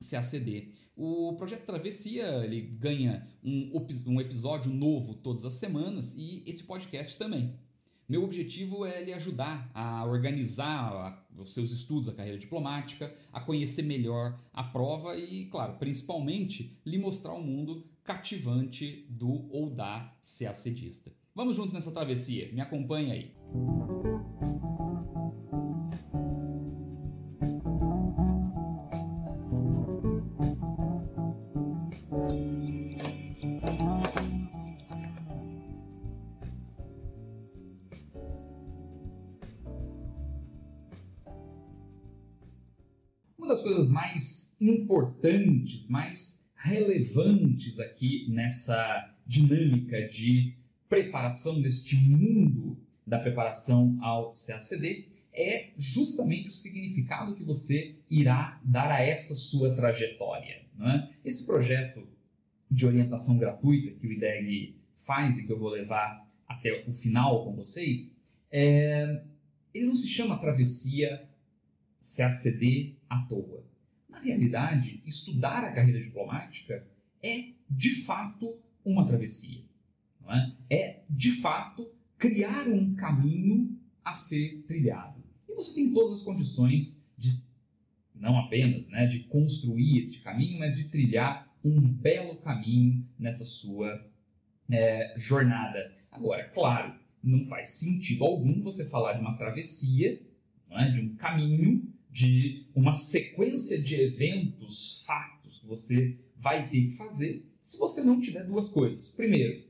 [0.00, 0.70] CACD.
[0.96, 3.72] O projeto Travessia ele ganha um,
[4.06, 7.54] um episódio novo todas as semanas e esse podcast também.
[8.08, 13.82] Meu objetivo é lhe ajudar a organizar os seus estudos, a carreira diplomática, a conhecer
[13.82, 21.12] melhor a prova e, claro, principalmente, lhe mostrar o mundo cativante do ou da CACDista.
[21.34, 23.34] Vamos juntos nessa travessia, me acompanha aí.
[43.46, 50.56] Uma das coisas mais importantes, mais relevantes aqui nessa dinâmica de
[50.88, 58.90] preparação deste mundo da preparação ao CACD é justamente o significado que você irá dar
[58.90, 60.62] a essa sua trajetória.
[60.80, 61.08] É?
[61.24, 62.02] Esse projeto
[62.68, 67.44] de orientação gratuita que o IDEG faz e que eu vou levar até o final
[67.44, 69.22] com vocês, é...
[69.72, 71.28] ele não se chama Travessia
[72.00, 73.64] CACD à toa.
[74.08, 76.86] Na realidade, estudar a carreira diplomática
[77.22, 79.64] é, de fato, uma travessia.
[80.28, 80.76] É?
[80.76, 85.22] é, de fato, criar um caminho a ser trilhado.
[85.48, 87.40] E você tem todas as condições de,
[88.14, 94.04] não apenas né, de construir este caminho, mas de trilhar um belo caminho nessa sua
[94.70, 95.92] é, jornada.
[96.10, 100.20] Agora, claro, não faz sentido algum você falar de uma travessia,
[100.70, 100.90] é?
[100.90, 107.44] de um caminho, de uma sequência de eventos, fatos que você vai ter que fazer
[107.60, 109.10] se você não tiver duas coisas.
[109.10, 109.62] Primeiro,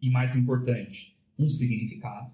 [0.00, 2.32] e mais importante, um significado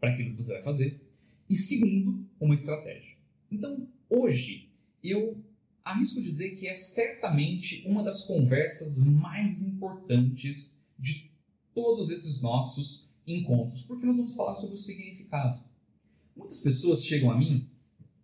[0.00, 1.00] para aquilo que você vai fazer.
[1.48, 3.16] E segundo, uma estratégia.
[3.52, 4.68] Então, hoje,
[5.00, 5.40] eu
[5.84, 11.30] arrisco dizer que é certamente uma das conversas mais importantes de
[11.72, 15.62] todos esses nossos encontros, porque nós vamos falar sobre o significado.
[16.34, 17.70] Muitas pessoas chegam a mim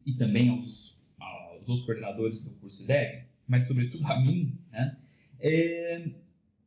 [0.07, 4.97] e também aos, aos outros coordenadores do curso IDEG, mas sobretudo a mim, né?
[5.41, 6.11] É,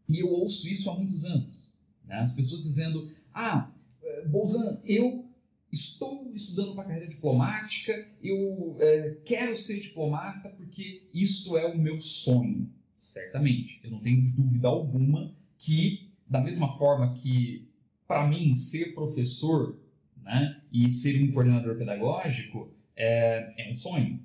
[0.07, 1.73] e eu ouço isso há muitos anos.
[2.05, 2.15] Né?
[2.15, 3.71] As pessoas dizendo: Ah,
[4.03, 5.25] eh, Bolzan, eu
[5.71, 11.99] estou estudando para carreira diplomática, eu é, quero ser diplomata porque isto é o meu
[11.99, 12.69] sonho.
[12.95, 17.67] Certamente, eu não tenho dúvida alguma que, da mesma forma que,
[18.07, 19.77] para mim, ser professor
[20.15, 24.19] né, e ser um coordenador pedagógico é, é um sonho.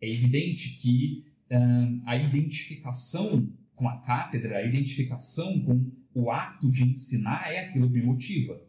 [0.00, 6.84] É evidente que uh, a identificação com a cátedra, a identificação com o ato de
[6.84, 8.60] ensinar é aquilo que me motiva,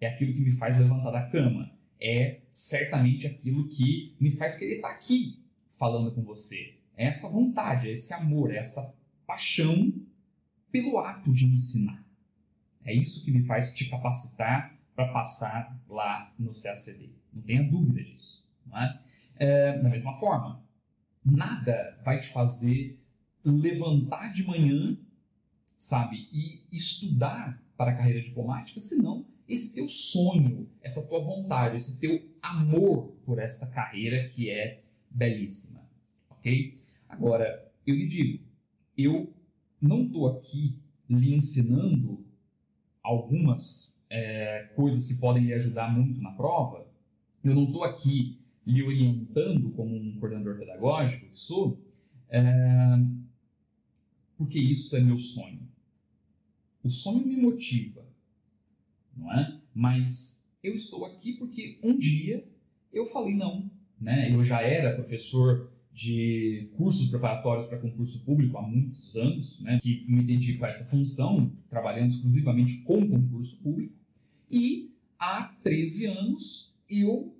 [0.00, 4.76] é aquilo que me faz levantar da cama, é certamente aquilo que me faz querer
[4.76, 5.38] estar aqui
[5.78, 6.74] falando com você.
[6.96, 8.94] É essa vontade, é esse amor, é essa
[9.26, 9.92] paixão
[10.70, 12.04] pelo ato de ensinar.
[12.84, 17.10] É isso que me faz te capacitar para passar lá no CACD.
[17.32, 18.46] Não tenha dúvida disso.
[18.76, 18.98] É?
[19.36, 20.62] É, da mesma forma,
[21.24, 22.98] nada vai te fazer
[23.44, 24.96] levantar de manhã,
[25.76, 31.98] sabe, e estudar para a carreira diplomática, senão esse teu sonho, essa tua vontade, esse
[31.98, 34.80] teu amor por esta carreira que é
[35.10, 35.82] belíssima,
[36.28, 36.76] ok?
[37.08, 38.44] Agora, eu lhe digo,
[38.96, 39.32] eu
[39.80, 40.78] não estou aqui
[41.08, 42.24] lhe ensinando
[43.02, 46.86] algumas é, coisas que podem lhe ajudar muito na prova,
[47.42, 51.80] eu não estou aqui lhe orientando como um coordenador pedagógico que sou,
[52.28, 52.42] é,
[54.36, 55.60] porque isso é meu sonho.
[56.82, 58.06] O sonho me motiva,
[59.16, 59.60] não é?
[59.74, 62.46] Mas eu estou aqui porque um dia
[62.92, 63.70] eu falei não,
[64.00, 64.34] né?
[64.34, 69.78] Eu já era professor de cursos preparatórios para concurso público há muitos anos, né?
[69.80, 73.94] Que me dedico a essa função, trabalhando exclusivamente com concurso público.
[74.50, 77.34] E há 13 anos eu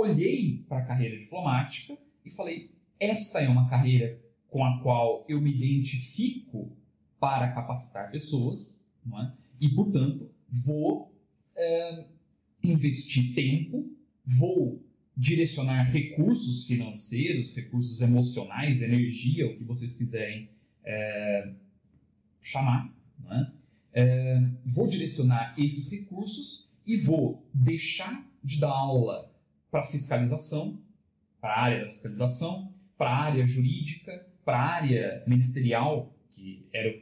[0.00, 4.18] olhei para a carreira diplomática e falei: esta é uma carreira
[4.48, 6.70] com a qual eu me identifico
[7.18, 8.82] para capacitar pessoas,
[9.12, 9.32] é?
[9.60, 11.12] e portanto vou
[11.56, 12.04] é,
[12.62, 13.90] investir tempo,
[14.24, 14.82] vou
[15.16, 20.48] direcionar recursos financeiros, recursos emocionais, energia, o que vocês quiserem
[20.84, 21.52] é,
[22.40, 22.92] chamar,
[23.92, 29.33] é, vou direcionar esses recursos e vou deixar de dar aula
[29.74, 30.80] para fiscalização,
[31.40, 36.96] para a área da fiscalização, para a área jurídica, para a área ministerial, que era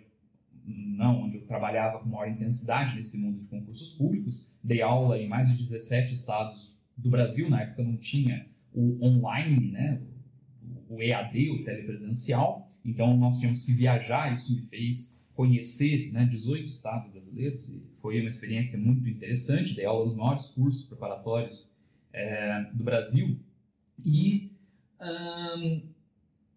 [0.64, 4.50] não onde eu trabalhava com maior intensidade nesse mundo de concursos públicos.
[4.64, 9.70] Dei aula em mais de 17 estados do Brasil, na época não tinha o online,
[9.70, 10.00] né?
[10.88, 16.70] o EAD, o telepresencial, então nós tínhamos que viajar, isso me fez conhecer né, 18
[16.70, 21.70] estados brasileiros e foi uma experiência muito interessante, dei aula nos maiores cursos preparatórios
[22.12, 23.38] é, do Brasil
[24.04, 24.52] e
[25.00, 25.82] hum,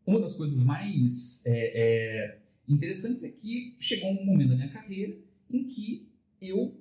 [0.06, 5.18] uma das coisas mais é, é, interessantes é que chegou um momento da minha carreira
[5.50, 6.08] em que
[6.42, 6.80] eu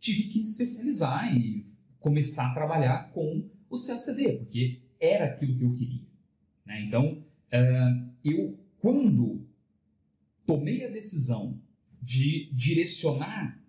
[0.00, 1.66] tive que especializar e
[2.00, 6.06] começar a trabalhar com o CACD, porque era aquilo que eu queria.
[6.64, 6.82] Né?
[6.82, 7.18] Então,
[7.52, 9.46] uh, eu, quando
[10.46, 11.60] tomei a decisão
[12.00, 13.60] de direcionar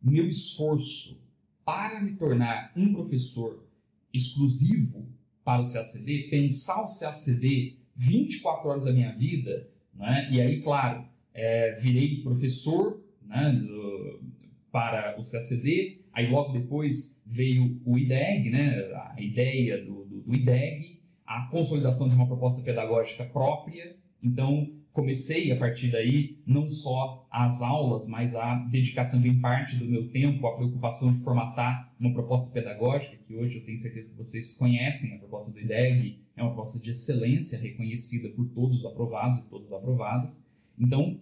[0.00, 1.20] meu esforço
[1.64, 3.66] para me tornar um professor
[4.12, 5.08] exclusivo
[5.44, 10.28] para o CACD, pensar o CACD 24 horas da minha vida, né?
[10.30, 11.04] e aí, claro,
[11.34, 14.22] é, virei professor né, do,
[14.70, 20.34] para o CACD, aí logo depois veio o IDEG, né, a ideia do, do, do
[20.34, 23.96] IDEG, a consolidação de uma proposta pedagógica própria.
[24.22, 29.84] Então, comecei a partir daí não só as aulas, mas a dedicar também parte do
[29.84, 34.16] meu tempo à preocupação de formatar uma proposta pedagógica, que hoje eu tenho certeza que
[34.16, 38.84] vocês conhecem, a proposta do IDEG é uma proposta de excelência reconhecida por todos os
[38.84, 40.46] aprovados e todas as aprovadas.
[40.78, 41.20] Então,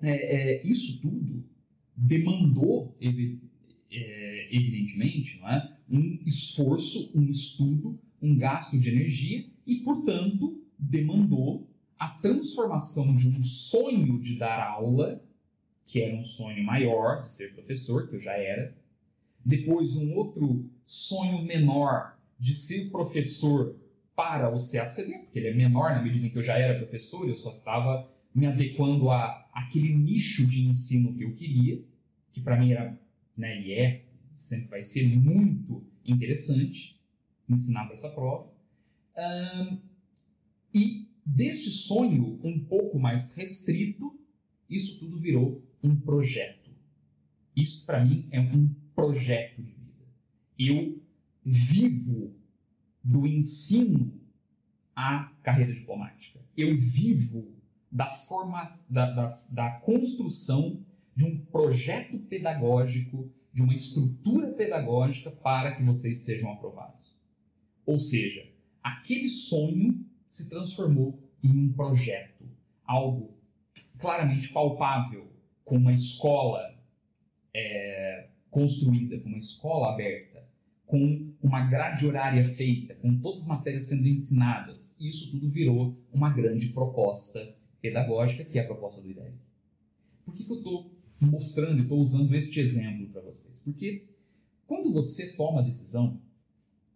[0.00, 1.44] é, é, isso tudo
[1.96, 5.68] demandou, é, evidentemente, é?
[5.90, 11.68] um esforço, um estudo um gasto de energia e, portanto, demandou
[11.98, 15.22] a transformação de um sonho de dar aula,
[15.84, 18.76] que era um sonho maior de ser professor, que eu já era,
[19.44, 23.76] depois um outro sonho menor de ser professor
[24.14, 27.28] para o CACD, porque ele é menor na medida em que eu já era professor,
[27.28, 31.82] eu só estava me adequando a aquele nicho de ensino que eu queria,
[32.30, 32.98] que para mim era,
[33.36, 34.04] né, e é,
[34.36, 37.00] sempre vai ser muito interessante
[37.48, 38.52] ensinar para essa prova.
[39.16, 39.78] Um,
[40.72, 44.18] e deste sonho um pouco mais restrito,
[44.68, 46.70] isso tudo virou um projeto.
[47.54, 50.06] Isso para mim é um projeto de vida.
[50.58, 51.02] Eu
[51.44, 52.34] vivo
[53.04, 54.18] do ensino
[54.96, 56.40] à carreira diplomática.
[56.56, 57.54] Eu vivo
[57.92, 60.82] da, forma, da, da, da construção
[61.14, 67.14] de um projeto pedagógico, de uma estrutura pedagógica para que vocês sejam aprovados.
[67.84, 68.46] Ou seja,
[68.82, 72.44] aquele sonho se transformou em um projeto,
[72.84, 73.36] algo
[73.98, 75.28] claramente palpável,
[75.64, 76.78] com uma escola
[77.54, 80.46] é, construída, com uma escola aberta,
[80.86, 84.96] com uma grade horária feita, com todas as matérias sendo ensinadas.
[84.98, 89.34] Isso tudo virou uma grande proposta pedagógica, que é a proposta do IDEG.
[90.24, 90.90] Por que, que eu estou
[91.20, 93.60] mostrando e estou usando este exemplo para vocês?
[93.60, 94.08] Porque
[94.66, 96.20] quando você toma a decisão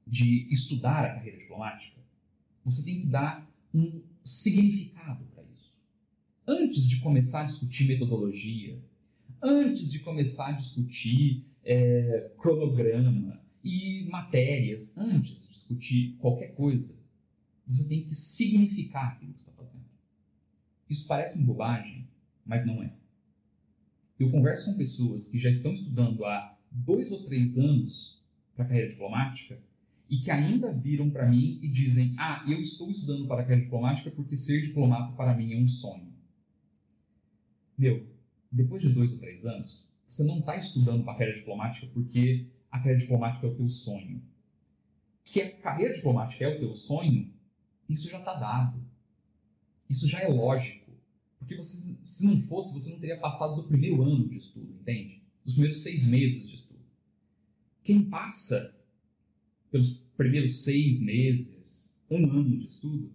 [0.06, 2.01] de estudar a carreira diplomática,
[2.64, 5.80] você tem que dar um significado para isso.
[6.46, 8.78] Antes de começar a discutir metodologia,
[9.42, 16.98] antes de começar a discutir é, cronograma e matérias, antes de discutir qualquer coisa,
[17.66, 19.84] você tem que significar aquilo que você está fazendo.
[20.88, 22.06] Isso parece uma bobagem,
[22.44, 22.92] mas não é.
[24.18, 28.22] Eu converso com pessoas que já estão estudando há dois ou três anos
[28.54, 29.58] para a carreira diplomática
[30.12, 33.62] e que ainda viram para mim e dizem: Ah, eu estou estudando para a carreira
[33.62, 36.12] diplomática porque ser diplomata para mim é um sonho.
[37.78, 38.06] Meu,
[38.50, 42.46] depois de dois ou três anos, você não está estudando para a carreira diplomática porque
[42.70, 44.22] a carreira diplomática é o teu sonho.
[45.24, 47.32] Que a carreira diplomática é o teu sonho,
[47.88, 48.84] isso já está dado.
[49.88, 50.92] Isso já é lógico.
[51.38, 55.22] Porque você, se não fosse, você não teria passado do primeiro ano de estudo, entende?
[55.42, 56.84] Dos primeiros seis meses de estudo.
[57.82, 58.78] Quem passa
[59.72, 63.12] pelos primeiros seis meses, um ano de estudo,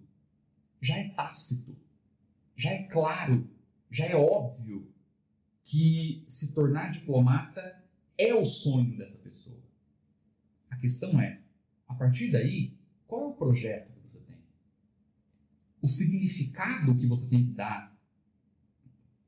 [0.82, 1.77] já é tácito,
[2.56, 3.50] já é claro,
[3.89, 4.92] já é óbvio
[5.63, 7.84] que se tornar diplomata
[8.18, 9.62] é o sonho dessa pessoa.
[10.70, 11.42] A questão é,
[11.88, 12.74] a partir daí,
[13.06, 14.38] qual é o projeto que você tem?
[15.82, 17.96] O significado que você tem que dar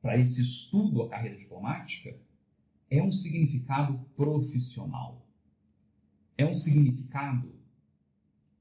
[0.02, 2.18] para esse estudo à carreira diplomática
[2.90, 5.30] é um significado profissional
[6.40, 7.54] é um significado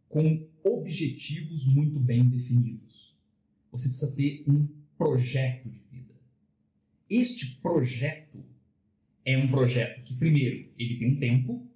[0.08, 3.16] com objetivos muito bem definidos.
[3.70, 6.14] Você precisa ter um projeto de vida.
[7.08, 8.44] Este projeto
[9.24, 11.66] é um projeto que, primeiro, ele tem um tempo,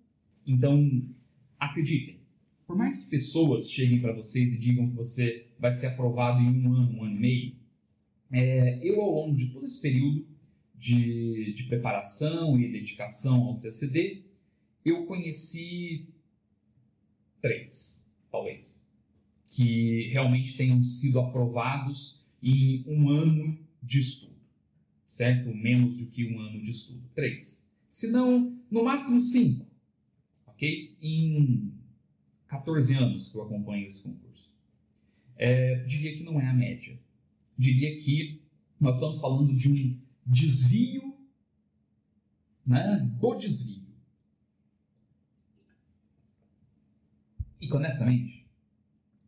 [0.47, 1.07] então,
[1.59, 2.23] acreditem,
[2.67, 6.49] por mais que pessoas cheguem para vocês e digam que você vai ser aprovado em
[6.49, 7.57] um ano, um ano e meio,
[8.33, 10.27] é, eu, ao longo de todo esse período
[10.75, 14.25] de, de preparação e dedicação ao CACD,
[14.85, 16.09] eu conheci
[17.41, 18.02] três,
[18.33, 18.83] talvez,
[19.47, 24.41] que realmente tenham sido aprovados em um ano de estudo,
[25.07, 25.55] certo?
[25.55, 27.03] Menos do que um ano de estudo.
[27.15, 27.71] Três.
[27.91, 29.67] Se não, no máximo cinco,
[30.47, 30.97] ok?
[31.01, 31.73] Em
[32.47, 34.51] 14 anos que eu acompanho esse concurso.
[35.37, 36.99] É, diria que não é a média.
[37.57, 38.41] Diria que
[38.81, 41.17] nós estamos falando de um desvio
[42.67, 43.82] né, do desvio.
[47.63, 48.45] E honestamente,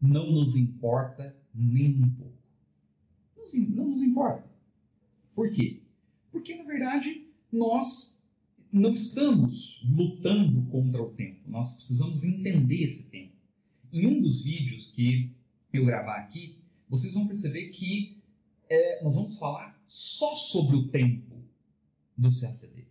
[0.02, 2.34] não nos importa nem um pouco.
[3.70, 4.44] Não nos importa.
[5.36, 5.82] Por quê?
[6.32, 8.20] Porque, na verdade, nós
[8.72, 11.48] não estamos lutando contra o tempo.
[11.48, 13.32] Nós precisamos entender esse tempo.
[13.92, 15.30] Em um dos vídeos que
[15.72, 18.18] eu gravar aqui, vocês vão perceber que
[18.68, 21.36] é, nós vamos falar só sobre o tempo
[22.16, 22.84] do CACD.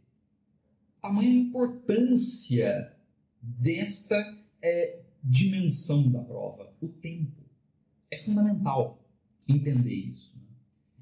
[1.01, 2.95] Tamanha importância
[3.41, 7.43] desta é, dimensão da prova, o tempo.
[8.09, 9.03] É fundamental
[9.47, 10.33] entender isso.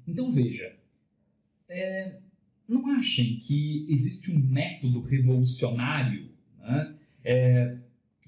[0.06, 0.76] Então veja,
[1.68, 2.20] é,
[2.68, 7.78] não achem que existe um método revolucionário né, é,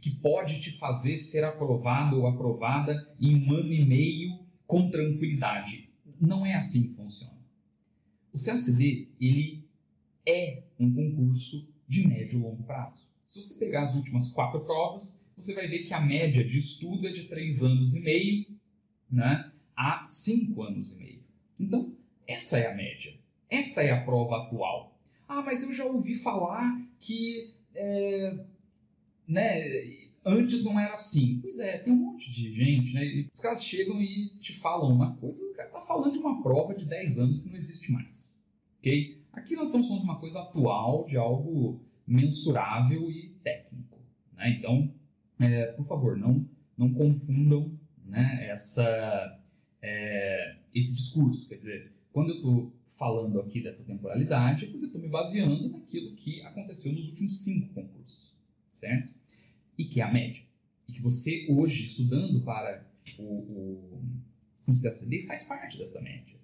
[0.00, 5.90] que pode te fazer ser aprovado ou aprovada em um ano e meio com tranquilidade.
[6.20, 7.34] Não é assim que funciona.
[8.32, 9.66] O CACD ele
[10.26, 13.06] é um concurso de médio e longo prazo.
[13.26, 17.06] Se você pegar as últimas quatro provas, você vai ver que a média de estudo
[17.06, 18.46] é de três anos e meio
[19.10, 21.24] né, a cinco anos e meio.
[21.58, 21.94] Então,
[22.26, 23.14] essa é a média.
[23.48, 24.98] Esta é a prova atual.
[25.28, 28.44] Ah, mas eu já ouvi falar que é,
[29.26, 29.62] né,
[30.24, 31.38] antes não era assim.
[31.40, 33.28] Pois é, tem um monte de gente, né?
[33.32, 36.74] Os caras chegam e te falam uma coisa, o cara tá falando de uma prova
[36.74, 38.44] de 10 anos que não existe mais.
[38.78, 39.22] Ok?
[39.32, 43.98] Aqui nós estamos falando de uma coisa atual, de algo mensurável e técnico.
[44.34, 44.56] Né?
[44.58, 44.92] Então,
[45.38, 49.40] é, por favor, não, não confundam né, essa,
[49.82, 51.48] é, esse discurso.
[51.48, 55.68] Quer dizer, quando eu estou falando aqui dessa temporalidade, é porque eu estou me baseando
[55.70, 58.34] naquilo que aconteceu nos últimos cinco concursos,
[58.70, 59.12] certo?
[59.76, 60.42] E que é a média.
[60.88, 62.86] E que você, hoje, estudando para
[63.18, 64.02] o, o,
[64.66, 66.36] o CACD, faz parte dessa média.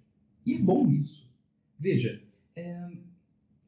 [0.45, 1.31] E é bom isso.
[1.79, 2.21] Veja,
[2.57, 2.91] é,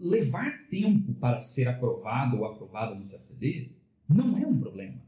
[0.01, 3.77] levar tempo para ser aprovado ou aprovada no CACD
[4.09, 5.01] não é um problema.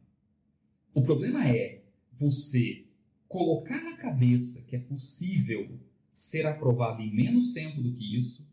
[0.95, 1.83] O problema é
[2.13, 2.85] você
[3.29, 5.77] colocar na cabeça que é possível
[6.13, 8.49] ser aprovado em menos tempo do que isso,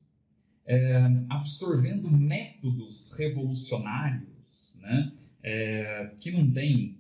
[0.66, 0.98] é,
[1.30, 5.12] absorvendo métodos revolucionários, né,
[5.44, 6.98] é, que não tem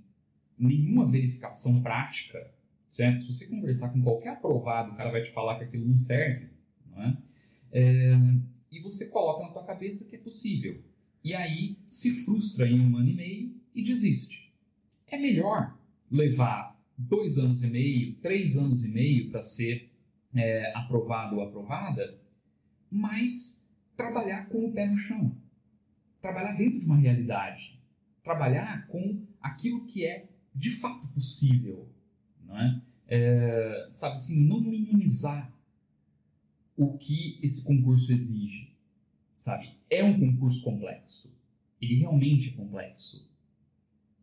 [0.58, 2.54] nenhuma verificação prática,
[2.88, 3.24] certo?
[3.24, 6.50] Se você conversar com qualquer aprovado, o cara vai te falar que aquilo não serve,
[6.86, 7.18] não é?
[7.72, 8.12] é
[8.72, 10.82] e você coloca na tua cabeça que é possível.
[11.24, 14.51] E aí se frustra em um ano e meio e desiste.
[15.12, 15.78] É melhor
[16.10, 19.92] levar dois anos e meio, três anos e meio para ser
[20.34, 22.18] é, aprovado ou aprovada,
[22.90, 25.36] mas trabalhar com o pé no chão.
[26.22, 27.78] Trabalhar dentro de uma realidade.
[28.24, 31.90] Trabalhar com aquilo que é de fato possível.
[32.50, 32.82] É?
[33.08, 35.52] É, sabe assim, não minimizar
[36.78, 38.74] o que esse concurso exige.
[39.36, 39.76] Sabe?
[39.90, 41.36] É um concurso complexo.
[41.82, 43.31] Ele realmente é complexo.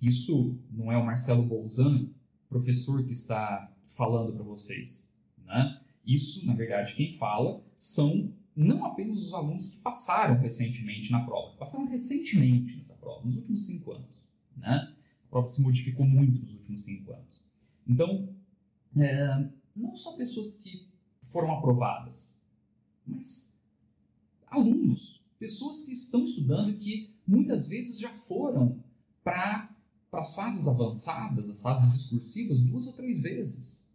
[0.01, 2.09] Isso não é o Marcelo Bolzan,
[2.49, 5.15] professor que está falando para vocês.
[5.45, 5.81] Né?
[6.07, 11.53] Isso, na verdade, quem fala são não apenas os alunos que passaram recentemente na prova,
[11.53, 14.29] que passaram recentemente nessa prova, nos últimos cinco anos.
[14.57, 14.95] Né?
[15.27, 17.45] A prova se modificou muito nos últimos cinco anos.
[17.87, 18.29] Então,
[18.97, 20.89] é, não só pessoas que
[21.23, 22.43] foram aprovadas,
[23.07, 23.61] mas
[24.47, 28.83] alunos, pessoas que estão estudando que muitas vezes já foram
[30.11, 33.87] para as fases avançadas, as fases discursivas, duas ou três vezes.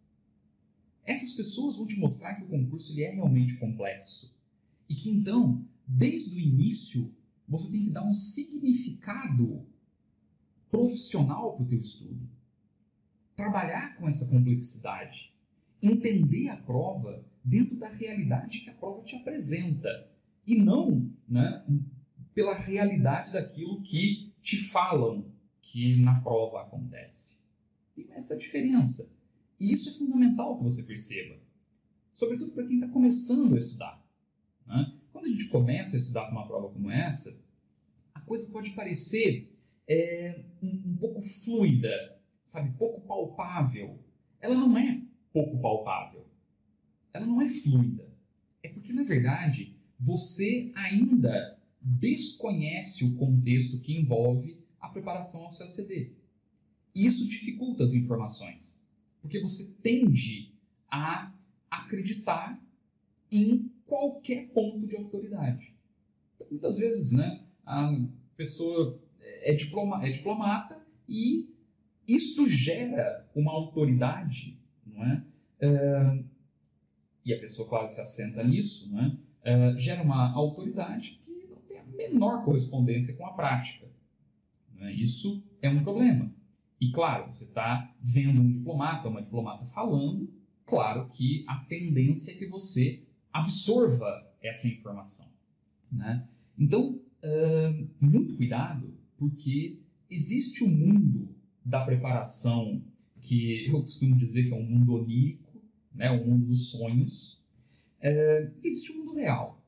[1.04, 4.34] Essas pessoas vão te mostrar que o concurso ele é realmente complexo.
[4.88, 7.14] E que então, desde o início,
[7.48, 9.66] você tem que dar um significado
[10.70, 12.28] profissional para o teu estudo.
[13.36, 15.32] Trabalhar com essa complexidade.
[15.82, 20.08] Entender a prova dentro da realidade que a prova te apresenta.
[20.46, 21.64] E não né,
[22.34, 25.33] pela realidade daquilo que te falam
[25.64, 27.42] que na prova acontece.
[27.94, 29.16] Tem essa diferença.
[29.58, 31.40] E isso é fundamental que você perceba,
[32.12, 34.04] sobretudo para quem está começando a estudar.
[34.66, 34.98] Né?
[35.24, 37.42] quando a gente começa a estudar para uma prova como essa,
[38.12, 39.50] a coisa pode parecer
[39.88, 43.98] é, um, um pouco fluida, sabe, pouco palpável.
[44.40, 45.00] Ela não é
[45.32, 46.26] pouco palpável.
[47.12, 48.12] Ela não é fluida.
[48.62, 56.12] É porque, na verdade, você ainda desconhece o contexto que envolve a preparação ao CACD.
[56.94, 58.88] E isso dificulta as informações,
[59.20, 60.52] porque você tende
[60.90, 61.32] a
[61.70, 62.60] acreditar
[63.30, 65.74] em qualquer ponto de autoridade.
[66.34, 67.90] Então, muitas vezes, né, a
[68.36, 71.54] pessoa é, diploma, é diplomata e
[72.06, 75.24] isso gera uma autoridade, não é?
[75.62, 76.24] Uh,
[77.24, 79.72] e a pessoa, claro, se assenta nisso, não é?
[79.74, 83.86] Uh, gera uma autoridade que não tem a menor correspondência com a prática.
[84.80, 84.92] É?
[84.92, 86.32] Isso é um problema.
[86.80, 90.28] E, claro, você está vendo um diplomata, uma diplomata falando,
[90.66, 93.02] claro que a tendência é que você
[93.32, 95.32] absorva essa informação.
[95.90, 96.28] Né?
[96.58, 99.78] Então, uh, muito cuidado, porque
[100.10, 102.82] existe um mundo da preparação
[103.20, 105.62] que eu costumo dizer que é um mundo onírico,
[105.94, 106.10] né?
[106.10, 107.42] um mundo dos sonhos.
[108.00, 109.64] Uh, existe um mundo real.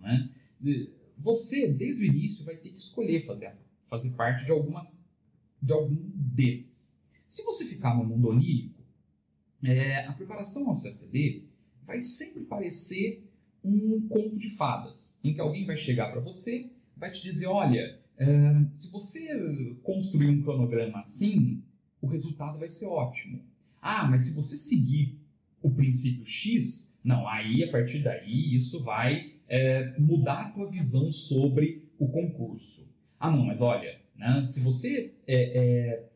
[0.00, 0.30] Né?
[1.18, 3.54] Você, desde o início, vai ter que escolher fazer,
[3.88, 4.86] fazer parte de, alguma,
[5.60, 6.96] de algum desses.
[7.26, 8.82] Se você ficar no mundo onírico,
[9.62, 11.44] é, a preparação ao CSD
[11.84, 13.24] vai sempre parecer
[13.64, 17.98] um conto de fadas, em que alguém vai chegar para você, vai te dizer, olha,
[18.16, 18.26] é,
[18.72, 21.62] se você construir um cronograma assim,
[22.00, 23.42] o resultado vai ser ótimo.
[23.80, 25.18] Ah, mas se você seguir
[25.62, 31.10] o princípio X, não, aí a partir daí isso vai é, mudar a tua visão
[31.10, 32.92] sobre o concurso.
[33.18, 36.08] Ah, não, mas olha, né, se você é,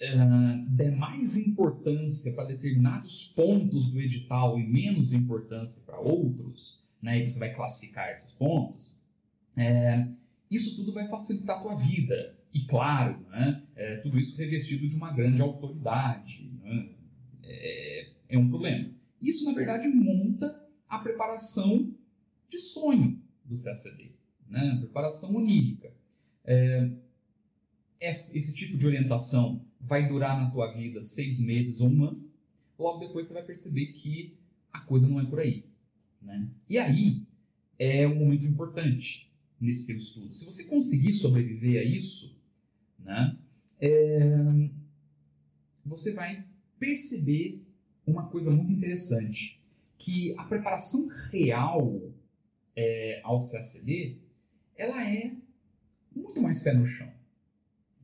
[0.00, 6.82] é uh, der mais importância para determinados pontos do edital e menos importância para outros,
[7.00, 8.98] né, e você vai classificar esses pontos,
[9.56, 10.08] é,
[10.50, 12.36] isso tudo vai facilitar a tua vida.
[12.52, 16.50] E claro, né, é, tudo isso revestido de uma grande autoridade.
[16.62, 16.90] Né,
[17.42, 18.90] é, é um problema.
[19.20, 21.92] Isso, na verdade, monta a preparação
[22.48, 24.12] de sonho do CACD,
[24.48, 25.92] né, preparação onírica.
[26.44, 26.90] É,
[28.00, 32.30] esse, tipo de orientação vai durar na tua vida seis meses ou um ano,
[32.78, 34.36] logo depois você vai perceber que
[34.72, 35.64] a coisa não é por aí.
[36.20, 36.48] Né?
[36.68, 37.22] E aí
[37.78, 39.30] é um momento importante
[39.60, 40.32] nesse teu estudo.
[40.32, 42.38] Se você conseguir sobreviver a isso,
[42.98, 43.38] né,
[43.80, 44.70] é,
[45.84, 46.44] você vai
[46.78, 47.62] perceber
[48.06, 49.60] uma coisa muito interessante,
[49.96, 52.12] que a preparação real
[52.76, 54.18] é, ao CACD,
[54.76, 55.34] ela é
[56.14, 57.10] muito mais pé no chão.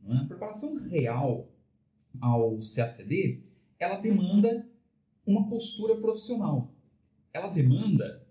[0.02, 0.20] Né?
[0.22, 1.48] A preparação real
[2.20, 3.42] ao CACD,
[3.78, 4.68] ela demanda
[5.26, 6.72] uma postura profissional.
[7.32, 8.26] Ela demanda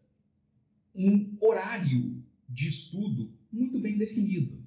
[0.94, 4.60] um horário de estudo muito bem definido.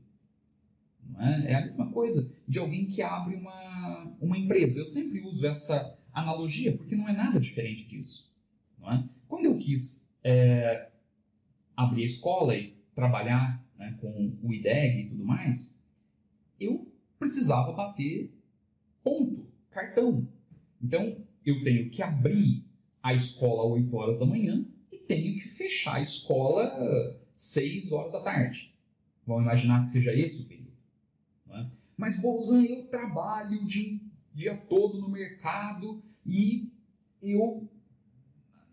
[1.18, 1.52] É?
[1.52, 1.54] é?
[1.56, 4.78] a mesma coisa de alguém que abre uma, uma empresa.
[4.78, 8.32] Eu sempre uso essa analogia porque não é nada diferente disso.
[8.84, 9.04] É?
[9.28, 10.90] Quando eu quis é,
[11.76, 15.82] abrir a escola e trabalhar né, com o IDEG e tudo mais,
[16.60, 16.86] eu
[17.18, 18.32] precisava bater
[19.02, 20.28] ponto, cartão.
[20.80, 22.64] Então, eu tenho que abrir
[23.02, 26.64] a escola às 8 horas da manhã e tenho que fechar a escola
[27.34, 28.72] às 6 horas da tarde.
[29.26, 30.72] Vamos imaginar que seja esse o período.
[31.50, 31.66] É?
[31.96, 33.98] Mas, Bolzan, eu trabalho o dia,
[34.32, 36.70] dia todo no mercado e
[37.20, 37.68] eu,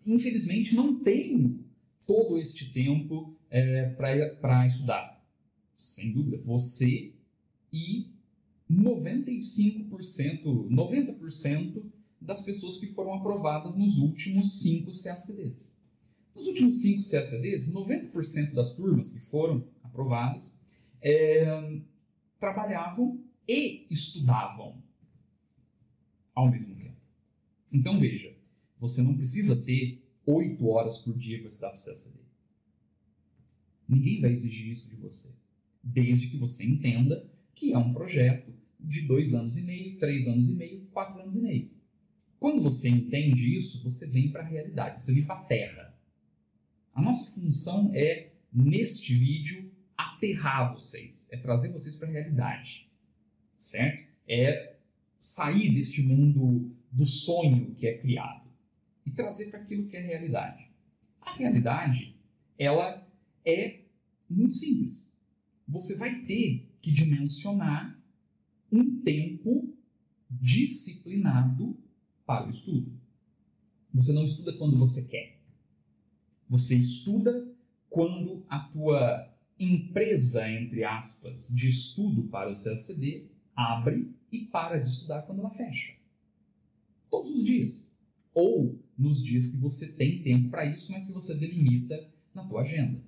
[0.05, 1.63] infelizmente, não tenho
[2.05, 5.19] todo este tempo é, para estudar.
[5.75, 7.13] Sem dúvida, você
[7.71, 8.11] e
[8.69, 11.83] 95%, 90%
[12.21, 15.75] das pessoas que foram aprovadas nos últimos 5 CACDs.
[16.35, 20.59] Nos últimos 5 CACDs, 90% das turmas que foram aprovadas
[21.01, 21.79] é,
[22.39, 24.81] trabalhavam e estudavam
[26.35, 26.97] ao mesmo tempo.
[27.71, 28.35] Então veja,
[28.79, 32.18] você não precisa ter 8 horas por dia para estudar para o CACD.
[33.89, 35.35] Ninguém vai exigir isso de você,
[35.83, 40.47] desde que você entenda que é um projeto de dois anos e meio, três anos
[40.47, 41.71] e meio, quatro anos e meio.
[42.39, 45.97] Quando você entende isso, você vem para a realidade, você vem para a Terra.
[46.93, 52.87] A nossa função é, neste vídeo, aterrar vocês, é trazer vocês para a realidade,
[53.55, 54.07] certo?
[54.27, 54.75] É
[55.17, 58.47] sair deste mundo do sonho que é criado
[59.05, 60.69] e trazer para aquilo que é realidade.
[61.19, 62.15] A realidade,
[62.57, 63.08] ela
[63.49, 63.85] é
[64.29, 65.13] muito simples.
[65.67, 67.99] Você vai ter que dimensionar
[68.71, 69.73] um tempo
[70.29, 71.77] disciplinado
[72.25, 72.91] para o estudo.
[73.93, 75.39] Você não estuda quando você quer.
[76.47, 77.51] Você estuda
[77.89, 84.87] quando a tua empresa, entre aspas, de estudo para o CACD abre e para de
[84.87, 85.93] estudar quando ela fecha.
[87.09, 87.97] Todos os dias.
[88.33, 92.61] Ou nos dias que você tem tempo para isso, mas que você delimita na tua
[92.61, 93.03] agenda.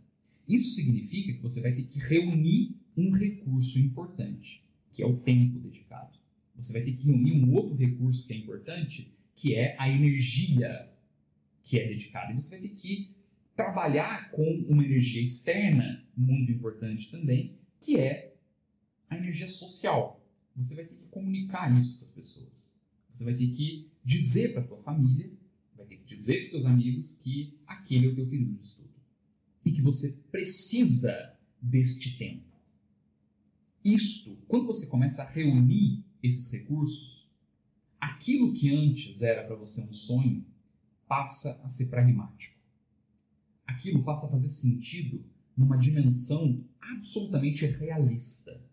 [0.52, 4.62] Isso significa que você vai ter que reunir um recurso importante,
[4.92, 6.20] que é o tempo dedicado.
[6.58, 10.92] Você vai ter que reunir um outro recurso que é importante, que é a energia
[11.64, 12.34] que é dedicada.
[12.34, 13.16] E você vai ter que
[13.56, 18.36] trabalhar com uma energia externa, muito importante também, que é
[19.10, 20.22] a energia social.
[20.58, 22.76] Você vai ter que comunicar isso para as pessoas.
[23.10, 25.32] Você vai ter que dizer para a tua família,
[25.78, 28.66] vai ter que dizer para os seus amigos que aquele é o teu período de
[28.66, 28.91] estudo.
[29.66, 32.52] E que você precisa deste tempo.
[33.84, 37.30] Isto, quando você começa a reunir esses recursos,
[38.00, 40.46] aquilo que antes era para você um sonho
[41.08, 42.56] passa a ser pragmático.
[43.66, 45.24] Aquilo passa a fazer sentido
[45.58, 48.64] numa dimensão absolutamente realista.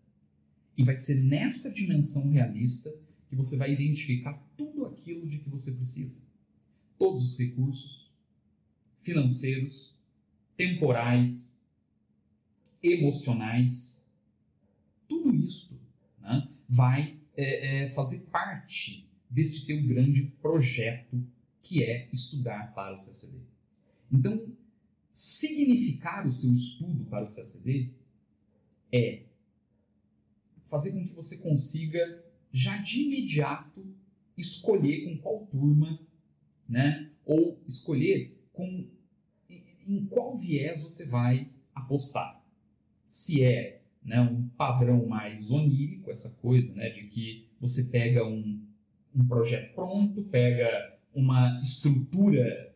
[0.77, 2.89] E vai ser nessa dimensão realista
[3.27, 6.21] que você vai identificar tudo aquilo de que você precisa.
[6.97, 8.13] Todos os recursos
[9.01, 9.98] financeiros,
[10.59, 11.57] temporais,
[12.83, 14.05] emocionais,
[15.07, 15.79] tudo isso
[16.19, 21.25] né, vai é, é, fazer parte deste teu grande projeto
[21.61, 23.39] que é estudar para o CACD.
[24.11, 24.53] Então,
[25.13, 27.93] significar o seu estudo para o CACD
[28.91, 29.23] é
[30.65, 33.95] fazer com que você consiga já de imediato
[34.35, 35.97] escolher com qual turma,
[36.67, 37.09] né?
[37.25, 38.98] Ou escolher com
[39.97, 42.41] em qual viés você vai apostar.
[43.07, 48.59] Se é né, um padrão mais onírico, essa coisa né, de que você pega um,
[49.15, 52.73] um projeto pronto, pega uma estrutura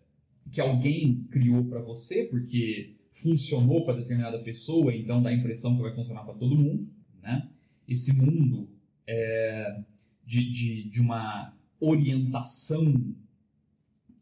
[0.52, 5.82] que alguém criou para você, porque funcionou para determinada pessoa, então dá a impressão que
[5.82, 6.88] vai funcionar para todo mundo.
[7.22, 7.48] Né?
[7.88, 8.68] Esse mundo
[9.08, 9.82] é,
[10.26, 13.14] de, de, de uma orientação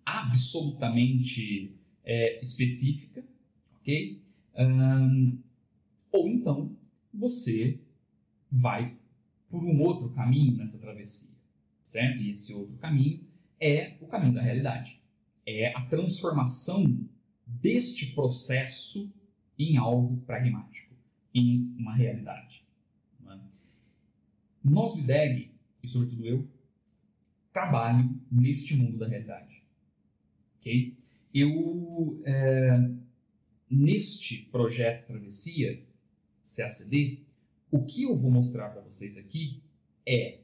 [0.06, 3.24] absolutamente é, específica,
[3.80, 4.22] ok?
[4.58, 5.38] Um,
[6.12, 6.76] ou então
[7.14, 7.80] você
[8.52, 8.96] vai
[9.50, 11.36] por um outro caminho nessa travessia,
[11.84, 12.22] certo?
[12.22, 13.22] E esse outro caminho
[13.60, 15.00] é o caminho da realidade.
[15.46, 16.98] É a transformação
[17.46, 19.14] deste processo
[19.58, 20.94] em algo pragmático,
[21.34, 22.64] em uma realidade.
[23.28, 23.38] É?
[24.64, 25.52] Nós do IDEG,
[25.84, 26.48] e sobretudo eu,
[27.52, 29.62] trabalho neste mundo da realidade.
[30.60, 30.96] Ok?
[31.34, 32.90] Eu, é,
[33.70, 35.82] neste projeto Travessia,
[36.42, 37.20] CACD,
[37.72, 39.62] o que eu vou mostrar para vocês aqui
[40.06, 40.40] é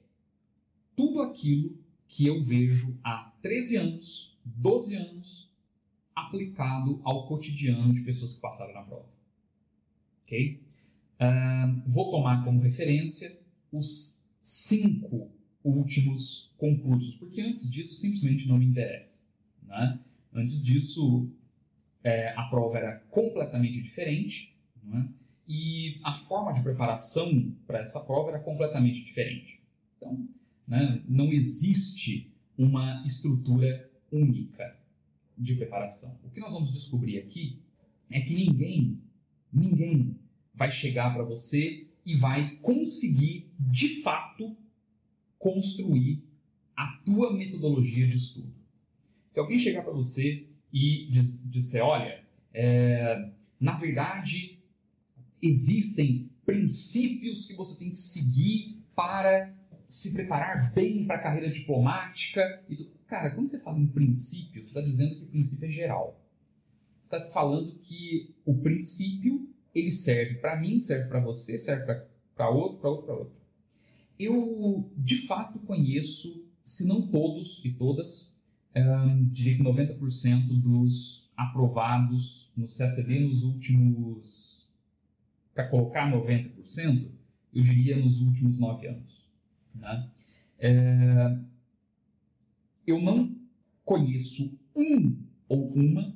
[0.96, 5.52] tudo aquilo que eu vejo há 13 anos, 12 anos,
[6.16, 9.10] aplicado ao cotidiano de pessoas que passaram na prova.
[10.24, 10.62] Ok?
[11.20, 13.40] Uh, vou tomar como referência
[13.72, 15.30] os cinco
[15.64, 19.28] últimos concursos, porque antes disso simplesmente não me interessa.
[19.64, 20.00] Né?
[20.38, 21.30] Antes disso,
[22.04, 24.56] é, a prova era completamente diferente.
[24.84, 25.10] Né?
[25.48, 29.62] e a forma de preparação para essa prova era completamente diferente.
[29.96, 30.28] Então,
[30.68, 34.78] né, não existe uma estrutura única
[35.38, 36.20] de preparação.
[36.26, 37.60] O que nós vamos descobrir aqui
[38.12, 39.00] é que ninguém,
[39.54, 40.20] ninguém
[40.54, 44.56] vai chegar para você e vai conseguir, de fato,
[45.40, 46.24] construir
[46.76, 48.54] a tua metodologia de estudo.
[49.38, 54.58] Se alguém chegar para você e disser, olha, é, na verdade
[55.40, 59.56] existem princípios que você tem que seguir para
[59.88, 62.64] se preparar bem para a carreira diplomática.
[62.68, 62.90] E tu...
[63.06, 66.20] Cara, quando você fala em princípio, você está dizendo que o princípio é geral.
[67.00, 71.86] Você está falando que o princípio ele serve para mim, serve para você, serve
[72.36, 73.36] para outro, para outro, para outro.
[74.18, 78.37] Eu, de fato, conheço, se não todos e todas,
[79.30, 84.68] diria que 90% dos aprovados no CACD nos últimos
[85.58, 87.10] para colocar 90%,
[87.52, 89.28] eu diria nos últimos nove anos.
[89.74, 90.10] Né?
[90.60, 91.40] É,
[92.86, 93.36] eu não
[93.84, 95.18] conheço um
[95.50, 96.16] ou uma,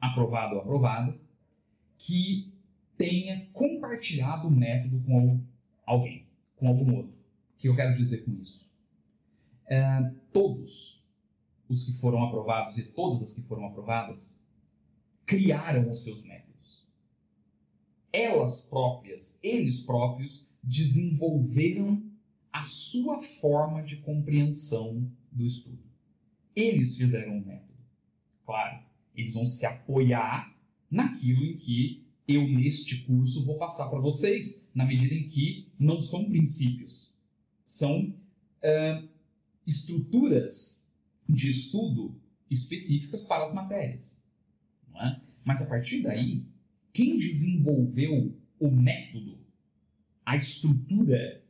[0.00, 1.16] aprovado ou aprovada,
[1.96, 2.52] que
[2.96, 5.40] tenha compartilhado o método com
[5.86, 7.12] alguém, com algum outro.
[7.12, 8.72] O que eu quero dizer com isso?
[9.68, 11.06] É, todos
[11.68, 14.42] os que foram aprovados e todas as que foram aprovadas
[15.26, 16.48] criaram os seus métodos
[18.12, 22.02] elas próprias, eles próprios, desenvolveram
[22.52, 25.82] a sua forma de compreensão do estudo.
[26.54, 27.68] Eles fizeram um método.
[28.44, 28.82] Claro,
[29.14, 30.56] Eles vão se apoiar
[30.90, 36.00] naquilo em que eu, neste curso, vou passar para vocês, na medida em que não
[36.00, 37.12] são princípios,
[37.64, 39.08] são uh,
[39.68, 40.90] estruturas
[41.28, 42.18] de estudo
[42.50, 44.24] específicas para as matérias.
[44.96, 45.20] É?
[45.44, 46.46] Mas a partir daí,
[46.92, 49.38] quem desenvolveu o método,
[50.24, 51.44] a estrutura,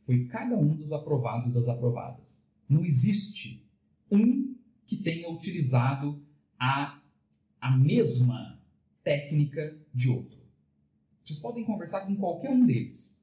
[0.00, 2.44] foi cada um dos aprovados e das aprovadas.
[2.68, 3.64] Não existe
[4.10, 6.20] um que tenha utilizado
[6.58, 7.00] a,
[7.60, 8.60] a mesma
[9.02, 10.38] técnica de outro.
[11.24, 13.22] Vocês podem conversar com qualquer um deles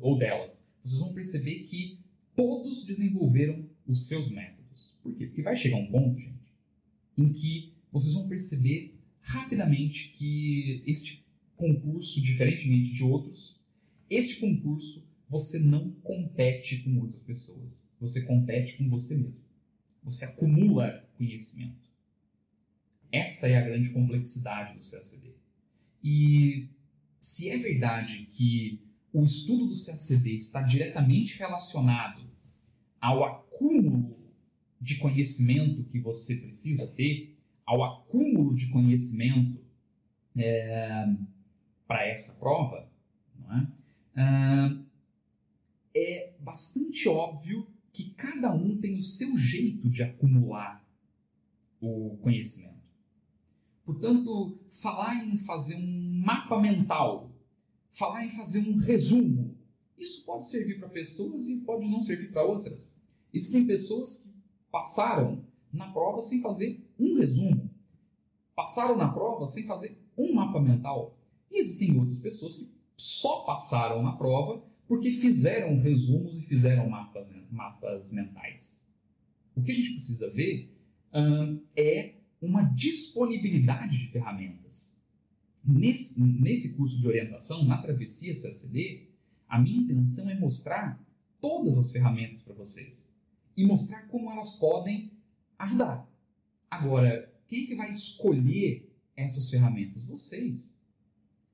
[0.00, 0.76] ou delas.
[0.84, 2.05] Vocês vão perceber que
[2.36, 4.94] todos desenvolveram os seus métodos.
[5.02, 5.26] Por quê?
[5.26, 6.52] Porque vai chegar um ponto, gente,
[7.16, 11.24] em que vocês vão perceber rapidamente que este
[11.56, 13.60] concurso, diferentemente de outros,
[14.08, 17.84] este concurso você não compete com outras pessoas.
[17.98, 19.42] Você compete com você mesmo.
[20.04, 21.86] Você acumula conhecimento.
[23.10, 25.34] Esta é a grande complexidade do CACD.
[26.02, 26.68] E
[27.18, 28.85] se é verdade que
[29.18, 32.20] o estudo do CACD está diretamente relacionado
[33.00, 34.14] ao acúmulo
[34.78, 39.58] de conhecimento que você precisa ter, ao acúmulo de conhecimento
[40.36, 41.08] é,
[41.86, 42.90] para essa prova,
[43.50, 43.66] é?
[44.16, 44.82] Ah,
[45.94, 50.86] é bastante óbvio que cada um tem o seu jeito de acumular
[51.80, 52.84] o conhecimento.
[53.82, 57.30] Portanto, falar em fazer um mapa mental,
[57.96, 59.56] falar em fazer um resumo,
[59.96, 62.94] isso pode servir para pessoas e pode não servir para outras.
[63.32, 64.34] Existem pessoas que
[64.70, 67.70] passaram na prova sem fazer um resumo,
[68.54, 71.18] passaram na prova sem fazer um mapa mental.
[71.50, 77.26] E existem outras pessoas que só passaram na prova porque fizeram resumos e fizeram mapa,
[77.50, 78.86] mapas mentais.
[79.54, 80.70] O que a gente precisa ver
[81.14, 84.95] hum, é uma disponibilidade de ferramentas.
[85.66, 89.08] Nesse, nesse curso de orientação, na Travessia CACD,
[89.48, 91.04] a minha intenção é mostrar
[91.40, 93.12] todas as ferramentas para vocês
[93.56, 95.12] e mostrar como elas podem
[95.58, 96.08] ajudar.
[96.70, 100.04] Agora, quem é que vai escolher essas ferramentas?
[100.04, 100.78] Vocês.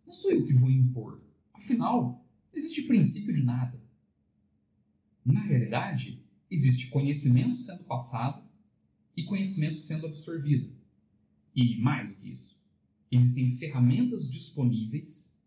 [0.04, 1.22] Não sou eu que vou impor.
[1.54, 2.22] Afinal,
[2.52, 3.80] não existe princípio de nada.
[5.24, 8.44] Na realidade, existe conhecimento sendo passado
[9.16, 10.70] e conhecimento sendo absorvido.
[11.54, 12.58] E mais do que isso,
[13.12, 15.38] existem ferramentas disponíveis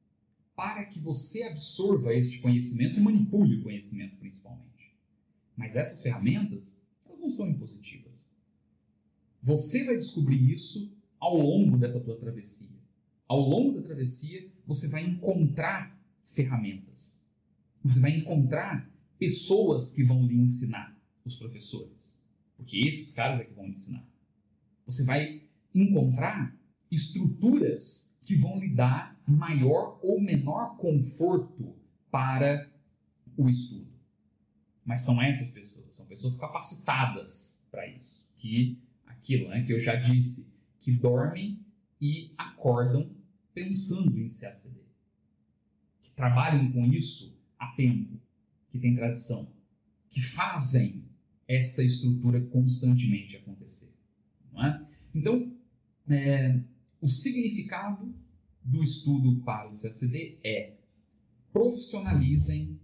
[0.55, 4.95] para que você absorva este conhecimento e manipule o conhecimento principalmente.
[5.57, 8.29] Mas essas ferramentas, elas não são impositivas.
[9.41, 12.75] Você vai descobrir isso ao longo dessa tua travessia.
[13.27, 17.21] Ao longo da travessia, você vai encontrar ferramentas.
[17.83, 22.19] Você vai encontrar pessoas que vão lhe ensinar, os professores.
[22.55, 24.07] Porque esses caras é que vão ensinar.
[24.85, 26.54] Você vai encontrar
[26.91, 31.75] estruturas que vão lhe dar maior ou menor conforto
[32.09, 32.69] para
[33.37, 33.87] o estudo.
[34.83, 39.95] Mas são essas pessoas, são pessoas capacitadas para isso, que aquilo né, que eu já
[39.95, 41.59] disse, que dormem
[41.99, 43.09] e acordam
[43.53, 44.85] pensando em aceder
[46.05, 48.19] que trabalham com isso há tempo,
[48.69, 49.51] que têm tradição,
[50.07, 51.03] que fazem
[51.47, 53.95] esta estrutura constantemente acontecer.
[54.57, 54.81] É?
[55.13, 55.53] Então,
[56.07, 56.59] é,
[57.05, 58.11] o significado
[58.63, 60.73] do estudo para o CACD é
[61.53, 62.79] profissionalizem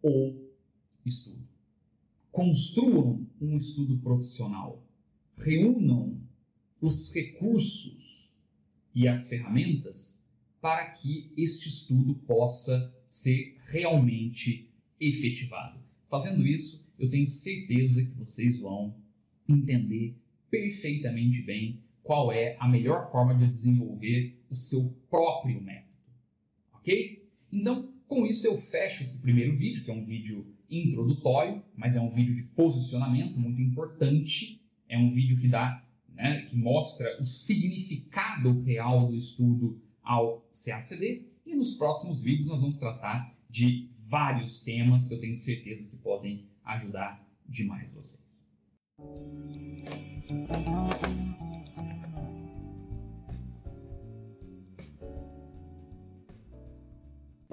[0.00, 0.32] o
[1.04, 1.44] estudo.
[2.30, 4.86] Construam um estudo profissional.
[5.36, 6.20] Reúnam
[6.80, 8.32] os recursos
[8.94, 10.24] e as ferramentas
[10.60, 15.80] para que este estudo possa ser realmente efetivado.
[16.08, 18.94] Fazendo isso, eu tenho certeza que vocês vão
[19.48, 20.14] entender
[20.48, 25.92] perfeitamente bem qual é a melhor forma de desenvolver o seu próprio método.
[26.72, 27.28] Ok?
[27.52, 32.00] Então, com isso eu fecho esse primeiro vídeo, que é um vídeo introdutório, mas é
[32.00, 34.58] um vídeo de posicionamento muito importante.
[34.88, 41.26] É um vídeo que dá, né, que mostra o significado real do estudo ao CACD
[41.44, 45.96] e nos próximos vídeos nós vamos tratar de vários temas que eu tenho certeza que
[45.98, 48.48] podem ajudar demais vocês.